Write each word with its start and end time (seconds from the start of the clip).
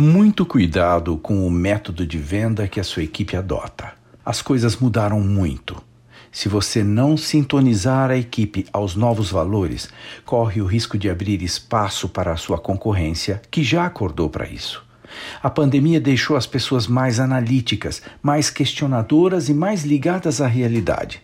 Muito 0.00 0.46
cuidado 0.46 1.16
com 1.16 1.44
o 1.44 1.50
método 1.50 2.06
de 2.06 2.18
venda 2.18 2.68
que 2.68 2.78
a 2.78 2.84
sua 2.84 3.02
equipe 3.02 3.36
adota. 3.36 3.94
As 4.24 4.40
coisas 4.40 4.76
mudaram 4.76 5.20
muito. 5.20 5.74
Se 6.30 6.48
você 6.48 6.84
não 6.84 7.16
sintonizar 7.16 8.08
a 8.08 8.16
equipe 8.16 8.64
aos 8.72 8.94
novos 8.94 9.28
valores, 9.28 9.88
corre 10.24 10.62
o 10.62 10.66
risco 10.66 10.96
de 10.96 11.10
abrir 11.10 11.42
espaço 11.42 12.08
para 12.08 12.30
a 12.30 12.36
sua 12.36 12.58
concorrência, 12.58 13.42
que 13.50 13.64
já 13.64 13.86
acordou 13.86 14.30
para 14.30 14.48
isso. 14.48 14.86
A 15.42 15.50
pandemia 15.50 16.00
deixou 16.00 16.36
as 16.36 16.46
pessoas 16.46 16.86
mais 16.86 17.18
analíticas, 17.18 18.00
mais 18.22 18.50
questionadoras 18.50 19.48
e 19.48 19.52
mais 19.52 19.82
ligadas 19.82 20.40
à 20.40 20.46
realidade. 20.46 21.20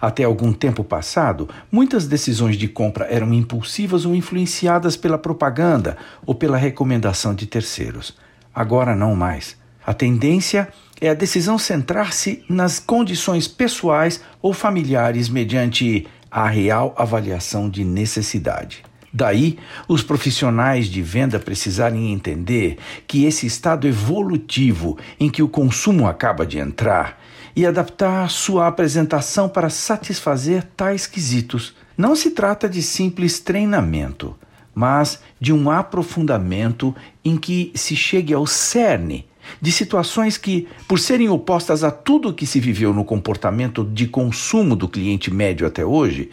Até 0.00 0.24
algum 0.24 0.52
tempo 0.52 0.84
passado, 0.84 1.48
muitas 1.70 2.06
decisões 2.06 2.56
de 2.56 2.68
compra 2.68 3.06
eram 3.10 3.32
impulsivas 3.32 4.04
ou 4.04 4.14
influenciadas 4.14 4.96
pela 4.96 5.18
propaganda 5.18 5.96
ou 6.26 6.34
pela 6.34 6.56
recomendação 6.56 7.34
de 7.34 7.46
terceiros. 7.46 8.16
Agora 8.54 8.94
não 8.94 9.14
mais. 9.14 9.56
A 9.84 9.92
tendência 9.92 10.68
é 11.00 11.08
a 11.08 11.14
decisão 11.14 11.58
centrar-se 11.58 12.44
nas 12.48 12.78
condições 12.78 13.48
pessoais 13.48 14.20
ou 14.40 14.52
familiares 14.52 15.28
mediante 15.28 16.06
a 16.30 16.46
real 16.46 16.94
avaliação 16.96 17.68
de 17.68 17.84
necessidade. 17.84 18.84
Daí, 19.12 19.58
os 19.86 20.02
profissionais 20.02 20.86
de 20.86 21.02
venda 21.02 21.38
precisarem 21.38 22.12
entender 22.12 22.78
que 23.06 23.26
esse 23.26 23.46
estado 23.46 23.86
evolutivo 23.86 24.96
em 25.20 25.28
que 25.28 25.42
o 25.42 25.48
consumo 25.48 26.08
acaba 26.08 26.46
de 26.46 26.58
entrar 26.58 27.20
e 27.54 27.66
adaptar 27.66 28.30
sua 28.30 28.66
apresentação 28.66 29.48
para 29.48 29.68
satisfazer 29.68 30.66
tais 30.74 31.06
quesitos. 31.06 31.74
Não 31.96 32.16
se 32.16 32.30
trata 32.30 32.66
de 32.66 32.82
simples 32.82 33.38
treinamento, 33.38 34.34
mas 34.74 35.20
de 35.38 35.52
um 35.52 35.70
aprofundamento 35.70 36.96
em 37.22 37.36
que 37.36 37.70
se 37.74 37.94
chegue 37.94 38.32
ao 38.32 38.46
cerne 38.46 39.26
de 39.60 39.70
situações 39.70 40.38
que, 40.38 40.68
por 40.88 40.98
serem 40.98 41.28
opostas 41.28 41.84
a 41.84 41.90
tudo 41.90 42.30
o 42.30 42.32
que 42.32 42.46
se 42.46 42.60
viveu 42.60 42.94
no 42.94 43.04
comportamento 43.04 43.84
de 43.84 44.06
consumo 44.06 44.74
do 44.74 44.88
cliente 44.88 45.30
médio 45.32 45.66
até 45.66 45.84
hoje, 45.84 46.30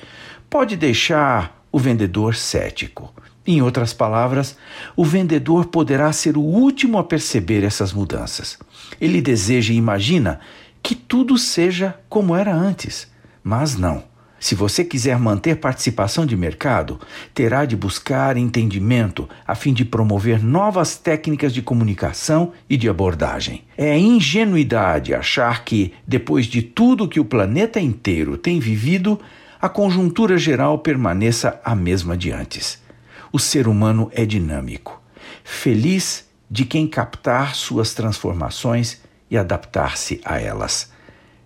pode 0.49 0.77
deixar 0.77 1.58
o 1.71 1.79
vendedor 1.79 2.35
cético. 2.35 3.13
Em 3.45 3.61
outras 3.61 3.93
palavras, 3.93 4.55
o 4.95 5.03
vendedor 5.03 5.65
poderá 5.65 6.11
ser 6.13 6.37
o 6.37 6.41
último 6.41 6.97
a 6.97 7.03
perceber 7.03 7.63
essas 7.63 7.91
mudanças. 7.91 8.59
Ele 9.01 9.21
deseja 9.21 9.73
e 9.73 9.77
imagina 9.77 10.39
que 10.83 10.93
tudo 10.93 11.37
seja 11.37 11.99
como 12.07 12.35
era 12.35 12.53
antes, 12.53 13.07
mas 13.43 13.75
não. 13.75 14.03
Se 14.39 14.55
você 14.55 14.85
quiser 14.85 15.19
manter 15.19 15.57
participação 15.57 16.25
de 16.25 16.37
mercado, 16.37 16.99
terá 17.33 17.65
de 17.65 17.75
buscar 17.75 18.37
entendimento 18.37 19.27
a 19.45 19.53
fim 19.53 19.73
de 19.73 19.83
promover 19.83 20.41
novas 20.41 20.95
técnicas 20.95 21.53
de 21.53 21.61
comunicação 21.61 22.53
e 22.69 22.77
de 22.77 22.87
abordagem. 22.87 23.63
É 23.77 23.97
ingenuidade 23.97 25.13
achar 25.13 25.65
que, 25.65 25.93
depois 26.07 26.45
de 26.45 26.61
tudo 26.61 27.07
que 27.07 27.19
o 27.19 27.25
planeta 27.25 27.81
inteiro 27.81 28.37
tem 28.37 28.59
vivido, 28.59 29.19
a 29.61 29.67
conjuntura 29.67 30.37
geral 30.37 30.79
permaneça 30.79 31.59
a 31.65 31.75
mesma 31.75 32.15
de 32.15 32.31
antes. 32.31 32.81
O 33.29 33.37
ser 33.37 33.67
humano 33.67 34.09
é 34.13 34.25
dinâmico. 34.25 35.01
Feliz 35.43 36.29
de 36.49 36.63
quem 36.63 36.87
captar 36.87 37.55
suas 37.55 37.93
transformações 37.93 39.01
e 39.29 39.37
adaptar-se 39.37 40.21
a 40.23 40.39
elas. 40.39 40.91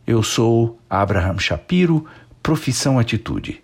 Eu 0.06 0.22
sou 0.22 0.80
Abraham 0.88 1.40
Shapiro, 1.40 2.06
profissão 2.42 3.00
atitude. 3.00 3.63